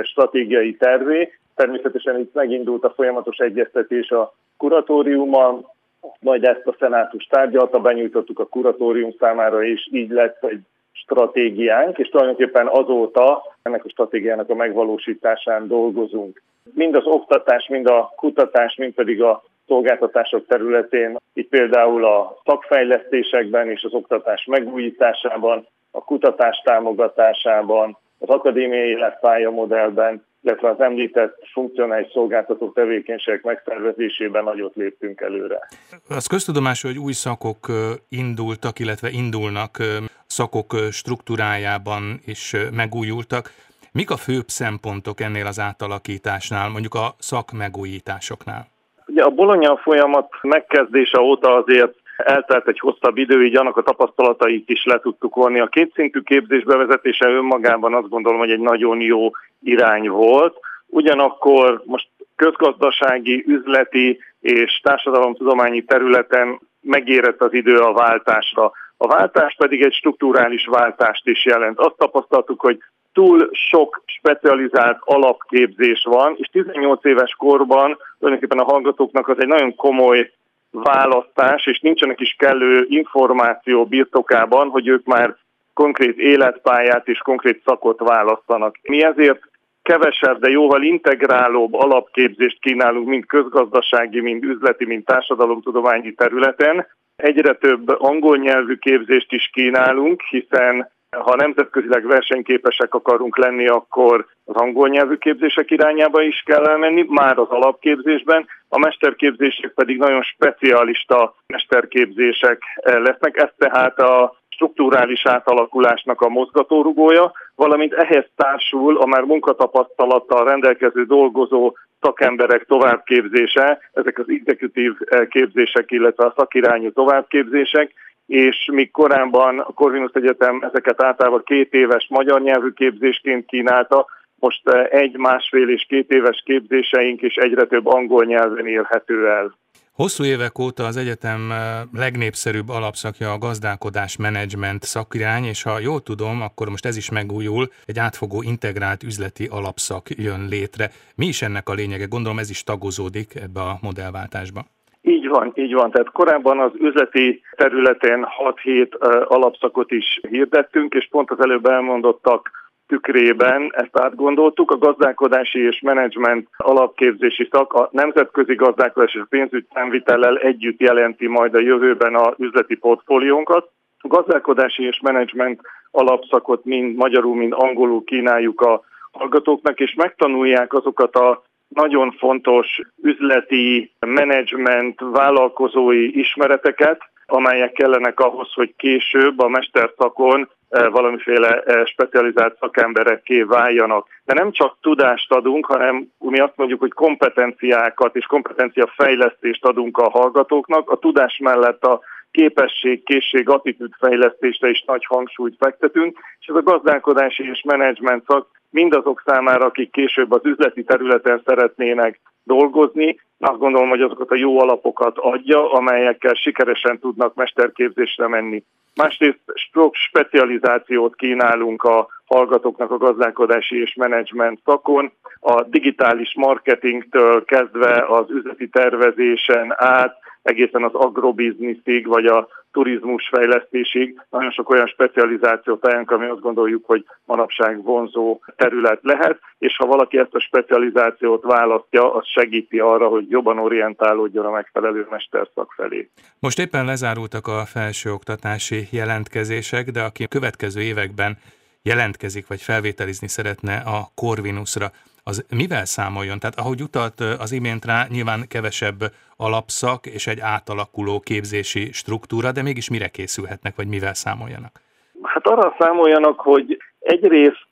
stratégiai 0.03 0.77
tervé. 0.77 1.33
Természetesen 1.55 2.19
itt 2.19 2.35
megindult 2.35 2.85
a 2.85 2.91
folyamatos 2.91 3.37
egyeztetés 3.37 4.11
a 4.11 4.35
kuratóriummal, 4.57 5.75
majd 6.21 6.45
ezt 6.45 6.67
a 6.67 6.77
szenátus 6.79 7.25
tárgyalta, 7.25 7.81
benyújtottuk 7.81 8.39
a 8.39 8.47
kuratórium 8.47 9.11
számára, 9.19 9.65
és 9.65 9.89
így 9.93 10.11
lett 10.11 10.45
egy 10.45 10.62
stratégiánk, 11.02 11.99
és 11.99 12.09
tulajdonképpen 12.09 12.66
azóta 12.66 13.42
ennek 13.62 13.85
a 13.85 13.88
stratégiának 13.88 14.50
a 14.50 14.54
megvalósításán 14.54 15.69
dolgozunk. 15.69 16.42
Mind 16.75 16.95
az 16.95 17.07
oktatás, 17.07 17.69
mind 17.69 17.87
a 17.87 18.12
kutatás, 18.16 18.75
mind 18.76 18.95
pedig 18.95 19.23
a 19.23 19.42
szolgáltatások 19.66 20.47
területén, 20.47 21.16
itt 21.33 21.49
például 21.49 22.04
a 22.04 22.37
szakfejlesztésekben 22.45 23.71
és 23.71 23.83
az 23.83 23.95
oktatás 23.95 24.45
megújításában, 24.45 25.66
a 25.90 26.04
kutatás 26.04 26.61
támogatásában, 26.64 27.97
az 28.19 28.28
akadémiai 28.28 28.88
életpálya 28.88 29.50
modellben, 29.50 30.25
illetve 30.42 30.68
az 30.68 30.80
említett 30.80 31.49
funkcionális 31.52 32.11
szolgáltató 32.12 32.70
tevékenységek 32.70 33.42
megszervezésében 33.42 34.44
nagyot 34.44 34.75
léptünk 34.75 35.20
előre. 35.20 35.68
Az 36.09 36.26
köztudomás, 36.26 36.82
hogy 36.82 36.99
új 36.99 37.12
szakok 37.12 37.66
indultak, 38.09 38.78
illetve 38.78 39.09
indulnak 39.09 39.78
szakok 40.26 40.75
struktúrájában 40.90 42.20
is 42.26 42.56
megújultak. 42.73 43.50
Mik 43.92 44.11
a 44.11 44.16
főbb 44.16 44.49
szempontok 44.49 45.20
ennél 45.20 45.47
az 45.47 45.59
átalakításnál, 45.59 46.68
mondjuk 46.68 46.94
a 46.94 47.14
szak 47.18 47.52
megújításoknál? 47.52 48.66
Ugye 49.06 49.23
a 49.23 49.30
Bologna 49.30 49.76
folyamat 49.76 50.28
megkezdése 50.42 51.20
óta 51.20 51.54
azért 51.54 51.94
eltelt 52.23 52.69
egy 52.69 52.79
hosszabb 52.79 53.17
idő, 53.17 53.45
így 53.45 53.57
annak 53.57 53.77
a 53.77 53.83
tapasztalatait 53.83 54.69
is 54.69 54.85
le 54.85 54.99
tudtuk 54.99 55.35
vonni. 55.35 55.61
A 55.61 55.67
kétszintű 55.67 56.21
képzés 56.21 56.65
bevezetése 56.65 57.29
önmagában 57.29 57.95
azt 57.95 58.09
gondolom, 58.09 58.39
hogy 58.39 58.50
egy 58.50 58.61
nagyon 58.61 59.00
jó 59.00 59.31
irány 59.62 60.09
volt. 60.09 60.57
Ugyanakkor 60.87 61.83
most 61.85 62.09
közgazdasági, 62.37 63.45
üzleti 63.47 64.19
és 64.41 64.81
társadalomtudományi 64.83 65.85
területen 65.85 66.61
megérett 66.81 67.41
az 67.41 67.53
idő 67.53 67.77
a 67.77 67.93
váltásra. 67.93 68.73
A 68.97 69.07
váltás 69.07 69.55
pedig 69.59 69.83
egy 69.83 69.93
strukturális 69.93 70.67
váltást 70.67 71.27
is 71.27 71.45
jelent. 71.45 71.79
Azt 71.79 71.97
tapasztaltuk, 71.97 72.61
hogy 72.61 72.79
túl 73.12 73.49
sok 73.53 74.03
specializált 74.07 74.99
alapképzés 75.00 76.03
van, 76.03 76.35
és 76.39 76.49
18 76.53 77.05
éves 77.05 77.35
korban 77.39 77.99
tulajdonképpen 78.19 78.59
a 78.59 78.71
hallgatóknak 78.71 79.29
az 79.29 79.41
egy 79.41 79.47
nagyon 79.47 79.75
komoly 79.75 80.33
választás, 80.71 81.67
és 81.67 81.81
nincsenek 81.81 82.21
is 82.21 82.35
kellő 82.39 82.87
információ 82.89 83.87
birtokában, 83.87 84.69
hogy 84.69 84.89
ők 84.89 85.05
már 85.05 85.37
konkrét 85.75 86.19
életpályát 86.19 87.09
és 87.09 87.19
konkrét 87.19 87.62
szakot 87.65 87.99
választanak. 87.99 88.77
Mi 88.83 89.03
ezért 89.03 89.41
kevesebb, 89.83 90.41
de 90.41 90.49
jóval 90.49 90.83
integrálóbb 90.83 91.75
alapképzést 91.75 92.61
kínálunk, 92.61 93.09
mind 93.09 93.27
közgazdasági, 93.27 94.21
mind 94.21 94.45
üzleti, 94.45 94.85
mind 94.85 95.05
társadalomtudományi 95.05 96.12
területen. 96.12 96.87
Egyre 97.17 97.55
több 97.55 97.89
angol 97.89 98.37
nyelvű 98.37 98.75
képzést 98.75 99.33
is 99.33 99.50
kínálunk, 99.53 100.23
hiszen 100.23 100.91
ha 101.19 101.37
nemzetközileg 101.37 102.07
versenyképesek 102.07 102.95
akarunk 102.95 103.39
lenni, 103.39 103.67
akkor 103.67 104.27
az 104.45 104.55
angol 104.55 104.89
nyelvű 104.89 105.15
képzések 105.15 105.71
irányába 105.71 106.23
is 106.23 106.43
kell 106.47 106.67
elmenni, 106.67 107.05
már 107.09 107.39
az 107.39 107.49
alapképzésben, 107.49 108.47
a 108.73 108.79
mesterképzések 108.79 109.73
pedig 109.75 109.99
nagyon 109.99 110.23
specialista 110.23 111.35
mesterképzések 111.47 112.62
lesznek, 112.83 113.37
ez 113.37 113.49
tehát 113.59 113.99
a 113.99 114.37
strukturális 114.49 115.27
átalakulásnak 115.27 116.21
a 116.21 116.29
mozgatórugója, 116.29 117.33
valamint 117.55 117.93
ehhez 117.93 118.25
társul 118.37 118.97
a 118.99 119.07
már 119.07 119.23
munkatapasztalattal 119.23 120.45
rendelkező 120.45 121.05
dolgozó 121.05 121.77
szakemberek 122.00 122.65
továbbképzése, 122.65 123.79
ezek 123.93 124.19
az 124.19 124.25
executív 124.29 124.93
képzések, 125.29 125.91
illetve 125.91 126.25
a 126.25 126.35
szakirányú 126.37 126.93
továbbképzések, 126.93 127.93
és 128.27 128.69
míg 128.73 128.91
korábban 128.91 129.59
a 129.59 129.73
Corvinus 129.73 130.11
Egyetem 130.12 130.62
ezeket 130.71 131.03
általában 131.03 131.43
két 131.45 131.75
éves 131.75 132.07
magyar 132.09 132.41
nyelvű 132.41 132.71
képzésként 132.71 133.47
kínálta, 133.47 134.07
most 134.40 134.68
eh, 134.68 135.00
egy, 135.00 135.16
másfél 135.16 135.68
és 135.68 135.87
két 135.88 136.11
éves 136.11 136.42
képzéseink 136.44 137.23
is 137.23 137.35
egyre 137.35 137.64
több 137.64 137.87
angol 137.87 138.25
nyelven 138.25 138.66
érhető 138.66 139.28
el. 139.28 139.59
Hosszú 139.92 140.25
évek 140.25 140.59
óta 140.59 140.85
az 140.85 140.97
egyetem 140.97 141.50
eh, 141.50 141.59
legnépszerűbb 141.92 142.68
alapszakja 142.68 143.32
a 143.32 143.38
gazdálkodás 143.38 144.16
menedzsment 144.16 144.82
szakirány, 144.82 145.44
és 145.44 145.62
ha 145.62 145.78
jól 145.78 146.00
tudom, 146.00 146.42
akkor 146.42 146.68
most 146.68 146.87
ez 146.87 146.97
is 146.97 147.11
megújul, 147.11 147.68
egy 147.87 147.99
átfogó 147.99 148.42
integrált 148.42 149.02
üzleti 149.02 149.47
alapszak 149.50 150.04
jön 150.09 150.47
létre. 150.49 150.90
Mi 151.16 151.26
is 151.26 151.42
ennek 151.42 151.68
a 151.68 151.75
lényege? 151.75 152.04
Gondolom 152.04 152.38
ez 152.38 152.50
is 152.50 152.62
tagozódik 152.62 153.35
ebbe 153.35 153.61
a 153.61 153.78
modellváltásba. 153.82 154.61
Így 155.02 155.28
van, 155.28 155.52
így 155.54 155.75
van. 155.75 155.90
Tehát 155.90 156.11
korábban 156.11 156.61
az 156.61 156.73
üzleti 156.78 157.42
területen 157.56 158.26
6-7 158.64 158.99
alapszakot 159.25 159.90
is 159.90 160.20
hirdettünk, 160.28 160.94
és 160.94 161.09
pont 161.11 161.30
az 161.30 161.40
előbb 161.40 161.66
elmondottak 161.66 162.50
tükrében 162.90 163.70
ezt 163.75 163.99
átgondoltuk. 163.99 164.70
A 164.70 164.78
gazdálkodási 164.78 165.59
és 165.66 165.80
menedzsment 165.80 166.49
alapképzési 166.56 167.49
szak 167.50 167.73
a 167.73 167.88
nemzetközi 167.92 168.54
gazdálkodás 168.54 169.14
és 169.14 169.23
pénzügy 169.28 169.66
számvitellel 169.75 170.37
együtt 170.37 170.80
jelenti 170.80 171.26
majd 171.26 171.54
a 171.54 171.61
jövőben 171.61 172.14
a 172.14 172.35
üzleti 172.38 172.75
portfóliónkat. 172.75 173.70
A 173.99 174.09
gazdálkodási 174.09 174.82
és 174.82 175.00
menedzsment 175.02 175.61
alapszakot 175.90 176.64
mind 176.64 176.97
magyarul, 176.97 177.37
mind 177.37 177.52
angolul 177.56 178.04
kínáljuk 178.04 178.61
a 178.61 178.80
hallgatóknak, 179.12 179.80
és 179.80 179.94
megtanulják 179.94 180.73
azokat 180.73 181.16
a 181.16 181.42
nagyon 181.68 182.11
fontos 182.11 182.80
üzleti, 183.02 183.92
menedzsment, 184.06 185.00
vállalkozói 185.00 186.18
ismereteket, 186.18 187.00
amelyek 187.26 187.73
kellenek 187.73 188.20
ahhoz, 188.20 188.52
hogy 188.52 188.75
később 188.76 189.38
a 189.38 189.49
mesterszakon 189.49 190.49
valamiféle 190.71 191.62
specializált 191.85 192.57
szakemberekké 192.59 193.43
váljanak. 193.43 194.09
De 194.25 194.35
nem 194.35 194.53
csak 194.53 194.77
tudást 194.81 195.33
adunk, 195.33 195.67
hanem 195.67 196.09
mi 196.19 196.41
azt 196.41 196.57
mondjuk, 196.57 196.81
hogy 196.81 196.93
kompetenciákat 196.93 198.17
és 198.17 198.27
kompetenciafejlesztést 198.27 199.65
adunk 199.65 199.99
a 199.99 200.11
hallgatóknak. 200.11 200.91
A 200.91 200.99
tudás 200.99 201.39
mellett 201.39 201.85
a 201.85 202.00
képesség, 202.31 203.05
készség, 203.05 203.49
attitűdfejlesztésre 203.49 204.69
is 204.69 204.85
nagy 204.87 205.05
hangsúlyt 205.05 205.57
fektetünk, 205.59 206.19
és 206.41 206.47
ez 206.47 206.55
a 206.55 206.62
gazdálkodási 206.62 207.49
és 207.49 207.62
menedzsment 207.62 208.25
szak 208.27 208.47
mindazok 208.71 209.23
számára, 209.27 209.65
akik 209.65 209.91
később 209.91 210.33
az 210.33 210.45
üzleti 210.45 210.85
területen 210.85 211.43
szeretnének 211.45 212.21
dolgozni, 212.45 213.17
azt 213.39 213.59
gondolom, 213.59 213.89
hogy 213.89 214.00
azokat 214.00 214.31
a 214.31 214.37
jó 214.37 214.61
alapokat 214.61 215.19
adja, 215.19 215.73
amelyekkel 215.73 216.35
sikeresen 216.35 216.99
tudnak 216.99 217.35
mesterképzésre 217.35 218.29
menni. 218.29 218.65
Másrészt 218.94 219.40
sok 219.54 219.94
specializációt 219.94 221.16
kínálunk 221.16 221.82
a 221.82 222.09
hallgatóknak 222.25 222.90
a 222.90 222.97
gazdálkodási 222.97 223.80
és 223.80 223.94
menedzsment 223.94 224.61
szakon, 224.64 225.12
a 225.40 225.62
digitális 225.62 226.35
marketingtől 226.37 227.44
kezdve 227.44 228.04
az 228.09 228.30
üzleti 228.30 228.68
tervezésen 228.68 229.75
át, 229.76 230.18
egészen 230.42 230.85
az 230.85 230.94
agrobizniszig, 230.94 232.06
vagy 232.06 232.26
a 232.26 232.49
turizmus 232.73 233.29
fejlesztésig. 233.33 234.21
Nagyon 234.31 234.50
sok 234.50 234.71
olyan 234.71 234.87
specializációt 234.87 235.85
ajánlunk, 235.85 236.11
ami 236.11 236.27
azt 236.27 236.41
gondoljuk, 236.41 236.85
hogy 236.87 237.05
manapság 237.25 237.83
vonzó 237.83 238.41
terület 238.57 238.99
lehet, 239.03 239.39
és 239.59 239.77
ha 239.77 239.87
valaki 239.87 240.19
ezt 240.19 240.35
a 240.35 240.41
specializációt 240.41 241.43
választja, 241.43 242.15
az 242.15 242.27
segíti 242.27 242.79
arra, 242.79 243.09
hogy 243.09 243.31
jobban 243.31 243.59
orientálódjon 243.59 244.45
a 244.45 244.50
megfelelő 244.50 245.07
mesterszak 245.11 245.73
felé. 245.77 246.11
Most 246.39 246.59
éppen 246.59 246.85
lezárultak 246.85 247.47
a 247.47 247.65
felsőoktatási 247.65 248.89
jelentkezések, 248.91 249.91
de 249.91 250.03
aki 250.03 250.29
következő 250.29 250.81
években 250.81 251.39
jelentkezik, 251.83 252.47
vagy 252.47 252.61
felvételizni 252.61 253.29
szeretne 253.29 253.77
a 253.77 254.09
Corvinusra, 254.15 254.91
az 255.25 255.45
mivel 255.57 255.85
számoljon? 255.85 256.39
Tehát 256.39 256.59
ahogy 256.59 256.83
utalt 256.83 257.21
az 257.21 257.53
imént 257.53 257.85
rá, 257.85 258.07
nyilván 258.09 258.49
kevesebb 258.49 259.00
alapszak 259.37 260.07
és 260.07 260.27
egy 260.27 260.41
átalakuló 260.41 261.21
képzési 261.21 261.93
struktúra, 261.93 262.53
de 262.53 262.62
mégis 262.62 262.91
mire 262.91 263.09
készülhetnek, 263.09 263.77
vagy 263.77 263.89
mivel 263.89 264.15
számoljanak? 264.15 264.81
Hát 265.23 265.47
arra 265.47 265.77
számoljanak, 265.79 266.41
hogy 266.41 266.79
egyrészt 266.99 267.69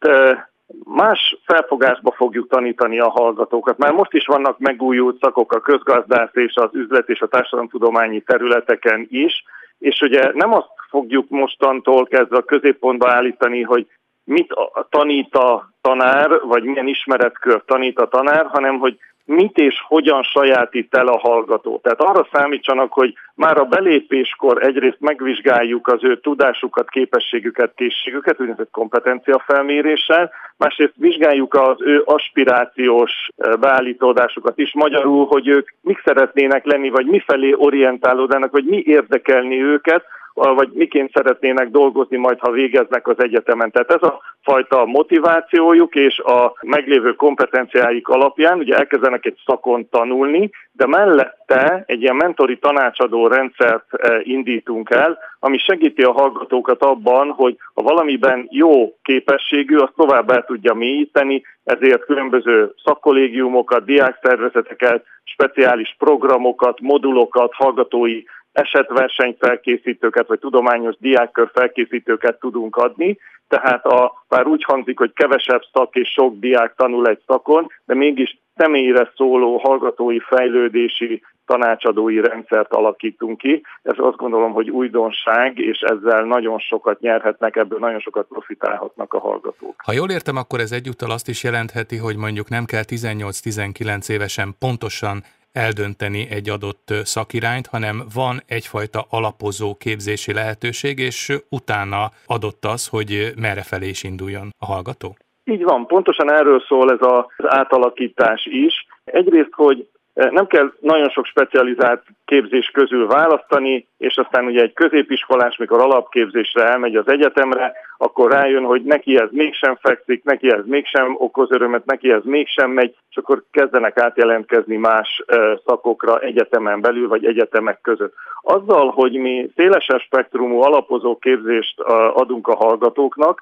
más 0.85 1.37
felfogásba 1.45 2.12
fogjuk 2.17 2.49
tanítani 2.49 2.99
a 2.99 3.09
hallgatókat. 3.09 3.78
Már 3.78 3.93
most 3.93 4.12
is 4.12 4.26
vannak 4.26 4.59
megújult 4.59 5.21
szakok 5.21 5.52
a 5.52 5.61
közgazdász 5.61 6.35
és 6.35 6.55
az 6.55 6.71
üzlet 6.73 7.09
és 7.09 7.21
a 7.21 7.28
társadalomtudományi 7.28 8.21
területeken 8.21 9.07
is, 9.11 9.45
és 9.78 10.00
ugye 10.00 10.31
nem 10.35 10.52
azt 10.52 10.71
fogjuk 10.88 11.28
mostantól 11.28 12.07
kezdve 12.07 12.37
a 12.37 12.43
középpontba 12.43 13.11
állítani, 13.11 13.62
hogy 13.62 13.87
mit 14.28 14.54
tanít 14.90 15.35
a 15.35 15.70
tanár, 15.80 16.40
vagy 16.42 16.62
milyen 16.62 16.87
ismeretkör 16.87 17.62
tanít 17.66 17.99
a 17.99 18.08
tanár, 18.08 18.47
hanem 18.47 18.78
hogy 18.78 18.99
mit 19.28 19.56
és 19.58 19.75
hogyan 19.87 20.23
sajátít 20.23 20.94
el 20.94 21.06
a 21.06 21.18
hallgató. 21.18 21.80
Tehát 21.82 22.00
arra 22.00 22.28
számítsanak, 22.32 22.92
hogy 22.92 23.14
már 23.35 23.58
a 23.58 23.64
belépéskor 23.64 24.62
egyrészt 24.62 25.00
megvizsgáljuk 25.00 25.87
az 25.88 26.04
ő 26.04 26.20
tudásukat, 26.20 26.90
képességüket, 26.90 27.73
készségüket, 27.75 28.40
úgynevezett 28.40 28.70
kompetenciafelméréssel, 28.70 30.30
másrészt 30.56 30.92
vizsgáljuk 30.97 31.54
az 31.54 31.76
ő 31.78 32.02
aspirációs 32.04 33.12
eh, 33.37 33.56
beállítódásukat 33.56 34.58
is, 34.58 34.73
magyarul, 34.75 35.26
hogy 35.26 35.49
ők 35.49 35.68
mik 35.80 36.00
szeretnének 36.04 36.64
lenni, 36.64 36.90
vagy 36.90 37.06
mifelé 37.06 37.54
orientálódnak, 37.56 38.50
vagy 38.50 38.64
mi 38.64 38.82
érdekelni 38.87 39.62
őket, 39.62 40.04
vagy 40.38 40.68
miként 40.73 41.12
szeretnének 41.12 41.71
dolgozni 41.71 42.16
majd, 42.16 42.38
ha 42.38 42.50
végeznek 42.50 43.09
az 43.09 43.23
egyetemen. 43.23 43.71
Tehát 43.71 43.92
ez 43.92 44.09
a 44.09 44.21
fajta 44.42 44.85
motivációjuk 44.85 45.95
és 45.95 46.18
a 46.18 46.52
meglévő 46.62 47.12
kompetenciáik 47.12 48.09
alapján 48.09 48.59
ugye 48.59 48.76
elkezdenek 48.76 49.25
egy 49.25 49.38
szakon 49.47 49.88
tanulni, 49.90 50.50
de 50.73 50.87
mellette 50.87 51.83
egy 51.87 52.02
ilyen 52.02 52.16
mentori 52.16 52.59
tanácsadó 52.59 53.26
rendszert 53.26 53.95
eh, 53.95 54.26
indítunk 54.26 54.90
el, 54.90 55.18
ami 55.40 55.59
segíti 55.59 56.02
a 56.02 56.12
hallgatókat 56.12 56.83
abban, 56.83 57.30
hogy 57.30 57.57
ha 57.75 57.83
valamiben 57.83 58.47
jó 58.50 58.95
képességű, 59.02 59.76
azt 59.76 59.92
tovább 59.97 60.30
el 60.30 60.45
tudja 60.45 60.75
mélyíteni, 60.75 61.42
ezért 61.64 62.04
különböző 62.04 62.73
szakkollégiumokat, 62.85 63.85
diákszervezeteket, 63.85 65.04
speciális 65.25 65.95
programokat, 65.99 66.80
modulokat, 66.80 67.52
hallgatói 67.54 68.23
esetversenyfelkészítőket, 68.60 70.26
vagy 70.26 70.38
tudományos 70.38 70.94
diákkör 70.98 71.50
felkészítőket 71.52 72.38
tudunk 72.40 72.76
adni, 72.76 73.18
tehát 73.48 73.86
a, 73.86 74.24
bár 74.28 74.46
úgy 74.46 74.64
hangzik, 74.64 74.98
hogy 74.98 75.12
kevesebb 75.12 75.62
szak 75.72 75.94
és 75.94 76.08
sok 76.08 76.38
diák 76.38 76.74
tanul 76.76 77.08
egy 77.08 77.20
szakon, 77.26 77.66
de 77.84 77.94
mégis 77.94 78.38
személyre 78.56 79.12
szóló 79.16 79.56
hallgatói 79.56 80.18
fejlődési 80.18 81.22
tanácsadói 81.46 82.20
rendszert 82.20 82.72
alakítunk 82.72 83.38
ki. 83.38 83.62
Ez 83.82 83.94
azt 83.96 84.16
gondolom, 84.16 84.52
hogy 84.52 84.70
újdonság, 84.70 85.58
és 85.58 85.78
ezzel 85.78 86.24
nagyon 86.24 86.58
sokat 86.58 87.00
nyerhetnek, 87.00 87.56
ebből 87.56 87.78
nagyon 87.78 88.00
sokat 88.00 88.26
profitálhatnak 88.26 89.12
a 89.14 89.18
hallgatók. 89.18 89.74
Ha 89.84 89.92
jól 89.92 90.10
értem, 90.10 90.36
akkor 90.36 90.60
ez 90.60 90.72
egyúttal 90.72 91.10
azt 91.10 91.28
is 91.28 91.42
jelentheti, 91.42 91.96
hogy 91.96 92.16
mondjuk 92.16 92.48
nem 92.48 92.64
kell 92.64 92.82
18-19 92.86 94.10
évesen 94.10 94.54
pontosan 94.58 95.22
eldönteni 95.52 96.26
egy 96.31 96.49
adott 96.49 96.95
szakirányt, 97.02 97.67
hanem 97.67 98.02
van 98.14 98.43
egyfajta 98.47 99.05
alapozó 99.11 99.75
képzési 99.75 100.33
lehetőség, 100.33 100.99
és 100.99 101.33
utána 101.49 102.11
adott 102.26 102.64
az, 102.64 102.88
hogy 102.88 103.33
merre 103.37 103.62
felé 103.62 103.88
is 103.88 104.02
induljon 104.02 104.49
a 104.58 104.67
hallgató? 104.67 105.17
Így 105.45 105.63
van, 105.63 105.87
pontosan 105.87 106.32
erről 106.32 106.61
szól 106.61 106.93
ez 106.93 106.99
az 107.00 107.25
átalakítás 107.47 108.47
is. 108.50 108.87
Egyrészt, 109.04 109.52
hogy 109.52 109.89
nem 110.31 110.47
kell 110.47 110.73
nagyon 110.81 111.09
sok 111.09 111.25
specializált 111.25 112.02
képzés 112.25 112.71
közül 112.73 113.07
választani, 113.07 113.87
és 113.99 114.17
aztán 114.17 114.45
ugye 114.45 114.63
egy 114.63 114.73
középiskolás, 114.73 115.57
mikor 115.57 115.81
alapképzésre 115.81 116.63
elmegy 116.63 116.97
az 116.97 117.09
egyetemre, 117.09 117.73
akkor 117.97 118.31
rájön, 118.31 118.65
hogy 118.65 118.83
neki 118.83 119.19
ez 119.19 119.28
mégsem 119.31 119.76
fekszik, 119.81 120.25
neki 120.25 120.52
ez 120.52 120.61
mégsem 120.65 121.15
okoz 121.19 121.50
örömet, 121.50 121.85
neki 121.85 122.13
ez 122.13 122.23
mégsem 122.25 122.71
megy, 122.71 122.95
és 123.11 123.17
akkor 123.17 123.43
kezdenek 123.50 123.99
átjelentkezni 123.99 124.76
más 124.76 125.25
szakokra 125.67 126.19
egyetemen 126.19 126.81
belül, 126.81 127.09
vagy 127.09 127.25
egyetemek 127.25 127.81
között. 127.81 128.15
Azzal, 128.43 128.91
hogy 128.91 129.13
mi 129.13 129.50
szélesebb 129.57 130.00
spektrumú 130.00 130.61
alapozó 130.61 131.17
képzést 131.17 131.81
adunk 132.15 132.49
a 132.49 132.57
hallgatóknak, 132.57 133.41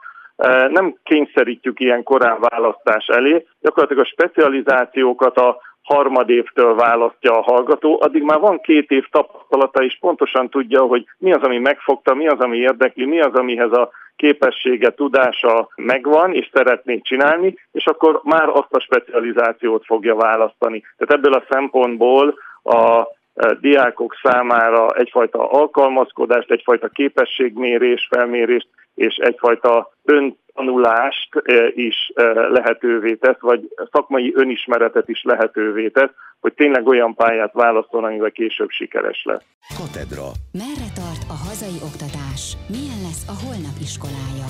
nem 0.69 0.97
kényszerítjük 1.03 1.81
ilyen 1.81 2.03
korán 2.03 2.37
választás 2.41 3.07
elé, 3.07 3.47
gyakorlatilag 3.61 4.05
a 4.05 4.09
specializációkat 4.09 5.39
a 5.39 5.59
harmadévtől 5.87 6.75
választja 6.75 7.38
a 7.38 7.42
hallgató, 7.42 7.99
addig 8.01 8.22
már 8.22 8.38
van 8.38 8.61
két 8.61 8.90
év 8.90 9.05
tapasztalata, 9.11 9.83
és 9.85 9.96
pontosan 10.01 10.49
tudja, 10.49 10.83
hogy 10.83 11.05
mi 11.18 11.33
az, 11.33 11.42
ami 11.42 11.59
megfogta, 11.59 12.14
mi 12.14 12.29
az, 12.29 12.38
ami 12.38 12.57
érdekli, 12.57 13.05
mi 13.05 13.20
az, 13.20 13.35
amihez 13.35 13.72
a 13.72 13.90
képessége, 14.16 14.90
tudása 14.90 15.68
megvan, 15.77 16.35
és 16.35 16.51
szeretné 16.53 16.99
csinálni, 16.99 17.55
és 17.72 17.87
akkor 17.87 18.20
már 18.22 18.49
azt 18.49 18.72
a 18.72 18.81
specializációt 18.81 19.85
fogja 19.85 20.14
választani. 20.14 20.83
Tehát 20.96 21.14
ebből 21.14 21.33
a 21.33 21.44
szempontból 21.51 22.35
a 22.62 23.01
e, 23.35 23.55
diákok 23.61 24.14
számára 24.22 24.88
egyfajta 24.88 25.51
alkalmazkodást, 25.51 26.51
egyfajta 26.51 26.88
képességmérés, 26.88 28.09
felmérést 28.11 28.68
és 28.96 29.14
egyfajta 29.16 29.92
ön 30.04 30.37
tanulást 30.54 31.28
eh, 31.44 31.76
is 31.76 32.12
eh, 32.14 32.35
lehetővé 32.35 33.14
tesz, 33.14 33.40
vagy 33.40 33.68
szakmai 33.92 34.32
önismeretet 34.35 35.09
is 35.09 35.22
lehetővé 35.22 35.88
tesz, 35.88 36.11
hogy 36.40 36.54
tényleg 36.54 36.87
olyan 36.87 37.14
pályát 37.14 37.52
válaszol, 37.52 38.04
amivel 38.04 38.30
később 38.30 38.70
sikeres 38.70 39.22
lesz. 39.24 39.44
Katedra. 39.78 40.26
Merre 40.52 40.90
tart 40.94 41.22
a 41.28 41.37
hazai 41.46 41.78
oktatás? 41.88 42.56
Milyen 42.68 43.00
lesz 43.06 43.24
a 43.28 43.37
holnap 43.44 43.76
iskolája? 43.80 44.48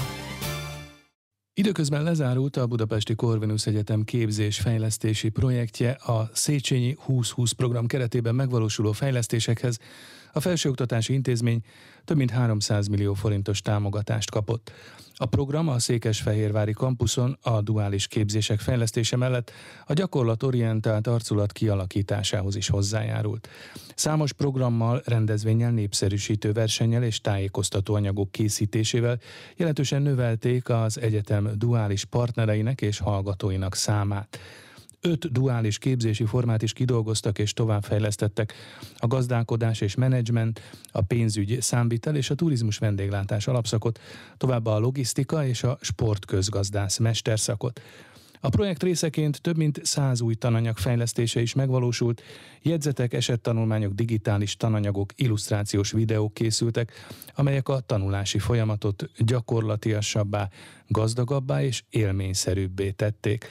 Időközben 1.58 2.02
lezárult 2.02 2.56
a 2.56 2.66
Budapesti 2.66 3.14
Corvinus 3.14 3.66
Egyetem 3.66 4.02
képzés-fejlesztési 4.02 5.28
projektje 5.28 5.90
a 5.90 6.22
Széchenyi 6.32 6.94
2020 6.94 7.52
program 7.52 7.86
keretében 7.86 8.34
megvalósuló 8.34 8.92
fejlesztésekhez 8.92 9.78
a 10.36 10.40
felsőoktatási 10.40 11.12
intézmény 11.12 11.60
több 12.04 12.16
mint 12.16 12.30
300 12.30 12.86
millió 12.86 13.14
forintos 13.14 13.60
támogatást 13.60 14.30
kapott. 14.30 14.72
A 15.14 15.26
program 15.26 15.68
a 15.68 15.78
Székesfehérvári 15.78 16.72
kampuszon 16.72 17.38
a 17.42 17.60
duális 17.60 18.06
képzések 18.06 18.60
fejlesztése 18.60 19.16
mellett 19.16 19.50
a 19.86 19.92
gyakorlatorientált 19.92 21.06
arculat 21.06 21.52
kialakításához 21.52 22.56
is 22.56 22.68
hozzájárult. 22.68 23.48
Számos 23.94 24.32
programmal, 24.32 25.02
rendezvényel, 25.04 25.70
népszerűsítő 25.70 26.52
versennyel 26.52 27.02
és 27.02 27.20
tájékoztató 27.20 27.94
anyagok 27.94 28.30
készítésével 28.30 29.18
jelentősen 29.56 30.02
növelték 30.02 30.68
az 30.68 31.00
egyetem 31.00 31.50
duális 31.54 32.04
partnereinek 32.04 32.80
és 32.80 32.98
hallgatóinak 32.98 33.74
számát 33.74 34.38
öt 35.00 35.32
duális 35.32 35.78
képzési 35.78 36.24
formát 36.24 36.62
is 36.62 36.72
kidolgoztak 36.72 37.38
és 37.38 37.52
továbbfejlesztettek. 37.52 38.54
A 38.96 39.06
gazdálkodás 39.06 39.80
és 39.80 39.94
menedzsment, 39.94 40.60
a 40.92 41.00
pénzügy, 41.00 41.60
számvitel 41.60 42.16
és 42.16 42.30
a 42.30 42.34
turizmus 42.34 42.78
vendéglátás 42.78 43.46
alapszakot, 43.46 44.00
továbbá 44.36 44.70
a 44.70 44.78
logisztika 44.78 45.46
és 45.46 45.62
a 45.62 45.78
sportközgazdász 45.80 46.98
mesterszakot. 46.98 47.80
A 48.40 48.48
projekt 48.48 48.82
részeként 48.82 49.40
több 49.40 49.56
mint 49.56 49.80
száz 49.82 50.20
új 50.20 50.34
tananyag 50.34 50.76
fejlesztése 50.76 51.40
is 51.40 51.54
megvalósult, 51.54 52.22
jegyzetek, 52.62 53.12
esettanulmányok, 53.12 53.92
digitális 53.92 54.56
tananyagok, 54.56 55.12
illusztrációs 55.16 55.90
videók 55.90 56.34
készültek, 56.34 56.92
amelyek 57.34 57.68
a 57.68 57.80
tanulási 57.80 58.38
folyamatot 58.38 59.10
gyakorlatiasabbá, 59.18 60.48
gazdagabbá 60.88 61.62
és 61.62 61.82
élményszerűbbé 61.90 62.90
tették. 62.90 63.48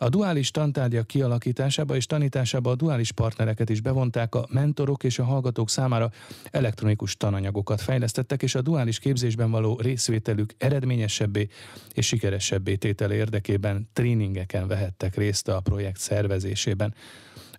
A 0.00 0.08
duális 0.08 0.50
tantárgyak 0.50 1.06
kialakításába 1.06 1.96
és 1.96 2.06
tanításába 2.06 2.70
a 2.70 2.74
duális 2.74 3.12
partnereket 3.12 3.70
is 3.70 3.80
bevonták, 3.80 4.34
a 4.34 4.46
mentorok 4.50 5.04
és 5.04 5.18
a 5.18 5.24
hallgatók 5.24 5.70
számára 5.70 6.10
elektronikus 6.50 7.16
tananyagokat 7.16 7.80
fejlesztettek, 7.80 8.42
és 8.42 8.54
a 8.54 8.62
duális 8.62 8.98
képzésben 8.98 9.50
való 9.50 9.78
részvételük 9.80 10.54
eredményesebbé 10.58 11.48
és 11.94 12.06
sikeresebbé 12.06 12.76
tétele 12.76 13.14
érdekében 13.14 13.88
tréningeken 13.92 14.68
vehettek 14.68 15.16
részt 15.16 15.48
a 15.48 15.60
projekt 15.60 15.98
szervezésében. 15.98 16.94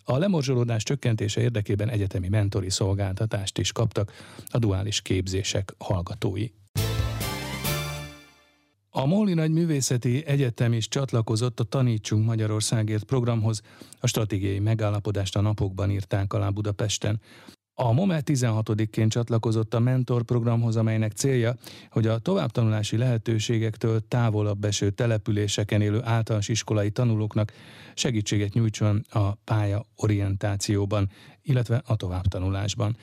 A 0.03 0.17
lemorzsolódás 0.17 0.83
csökkentése 0.83 1.41
érdekében 1.41 1.89
egyetemi 1.89 2.27
mentori 2.29 2.69
szolgáltatást 2.69 3.57
is 3.57 3.71
kaptak 3.71 4.11
a 4.47 4.57
duális 4.57 5.01
képzések 5.01 5.73
hallgatói. 5.77 6.47
A 8.99 9.05
Móli 9.05 9.33
Nagy 9.33 9.51
Művészeti 9.51 10.25
Egyetem 10.25 10.73
is 10.73 10.87
csatlakozott 10.87 11.59
a 11.59 11.63
Tanítsunk 11.63 12.25
Magyarországért 12.25 13.03
programhoz. 13.03 13.61
A 13.99 14.07
stratégiai 14.07 14.59
megállapodást 14.59 15.35
a 15.35 15.41
napokban 15.41 15.91
írták 15.91 16.33
alá 16.33 16.49
Budapesten. 16.49 17.21
A 17.73 17.91
MOME 17.91 18.21
16-ként 18.25 19.09
csatlakozott 19.09 19.73
a 19.73 19.79
Mentor 19.79 20.23
programhoz, 20.23 20.75
amelynek 20.75 21.11
célja, 21.11 21.55
hogy 21.89 22.07
a 22.07 22.17
továbbtanulási 22.17 22.97
lehetőségektől 22.97 24.07
távolabb 24.07 24.63
eső 24.63 24.89
településeken 24.89 25.81
élő 25.81 26.01
általános 26.03 26.47
iskolai 26.47 26.91
tanulóknak 26.91 27.53
segítséget 27.93 28.53
nyújtson 28.53 29.05
a 29.09 29.33
pálya 29.33 29.85
orientációban, 29.95 31.09
illetve 31.41 31.81
a 31.85 31.95
továbbtanulásban. 31.95 32.97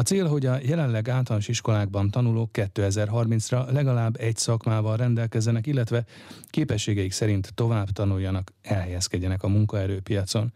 A 0.00 0.02
cél, 0.02 0.26
hogy 0.26 0.46
a 0.46 0.58
jelenleg 0.62 1.08
általános 1.08 1.48
iskolákban 1.48 2.10
tanulók 2.10 2.50
2030-ra 2.52 3.72
legalább 3.72 4.16
egy 4.20 4.36
szakmával 4.36 4.96
rendelkezzenek, 4.96 5.66
illetve 5.66 6.04
képességeik 6.50 7.12
szerint 7.12 7.54
tovább 7.54 7.90
tanuljanak, 7.90 8.52
elhelyezkedjenek 8.62 9.42
a 9.42 9.48
munkaerőpiacon. 9.48 10.52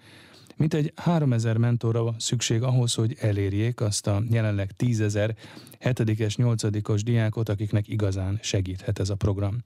Mint 0.56 0.74
egy 0.74 0.92
3000 0.96 1.56
mentorra 1.56 2.02
van 2.02 2.14
szükség 2.18 2.62
ahhoz, 2.62 2.94
hogy 2.94 3.16
elérjék 3.20 3.80
azt 3.80 4.06
a 4.06 4.22
jelenleg 4.30 4.70
10.000 4.78 5.34
7-es, 5.80 6.34
8-os 6.36 7.00
diákot, 7.04 7.48
akiknek 7.48 7.88
igazán 7.88 8.38
segíthet 8.42 8.98
ez 8.98 9.10
a 9.10 9.14
program. 9.14 9.62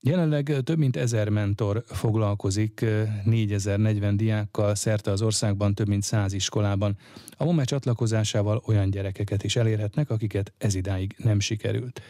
Jelenleg 0.00 0.56
több 0.64 0.78
mint 0.78 0.96
ezer 0.96 1.28
mentor 1.28 1.84
foglalkozik 1.86 2.84
4040 3.24 4.16
diákkal 4.16 4.74
szerte 4.74 5.10
az 5.10 5.22
országban, 5.22 5.74
több 5.74 5.88
mint 5.88 6.02
100 6.02 6.32
iskolában. 6.32 6.96
A 7.36 7.44
MOME 7.44 7.64
csatlakozásával 7.64 8.62
olyan 8.66 8.90
gyerekeket 8.90 9.44
is 9.44 9.56
elérhetnek, 9.56 10.10
akiket 10.10 10.52
ez 10.58 10.74
idáig 10.74 11.14
nem 11.18 11.40
sikerült 11.40 12.02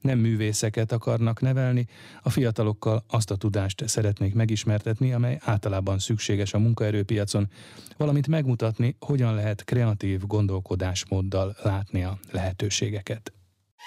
nem 0.00 0.18
művészeket 0.18 0.92
akarnak 0.92 1.40
nevelni, 1.40 1.86
a 2.22 2.30
fiatalokkal 2.30 3.04
azt 3.08 3.30
a 3.30 3.36
tudást 3.36 3.88
szeretnék 3.88 4.34
megismertetni, 4.34 5.12
amely 5.12 5.38
általában 5.42 5.98
szükséges 5.98 6.54
a 6.54 6.58
munkaerőpiacon, 6.58 7.48
valamint 7.96 8.26
megmutatni, 8.26 8.96
hogyan 9.00 9.34
lehet 9.34 9.64
kreatív 9.64 10.26
gondolkodásmóddal 10.26 11.56
látni 11.62 12.04
a 12.04 12.18
lehetőségeket. 12.30 13.32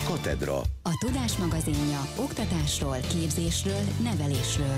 Katedra. 0.06 0.58
A 0.84 1.06
Tudás 1.06 1.38
magazinja 1.38 2.00
oktatásról, 2.18 2.98
képzésről, 3.00 3.82
nevelésről. 4.04 4.78